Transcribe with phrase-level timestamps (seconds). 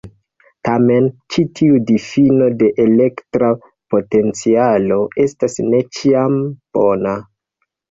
[0.67, 3.51] Tamen, ĉi tiu difino de elektra
[3.95, 6.43] potencialo estas ne ĉiam
[6.81, 7.17] bona.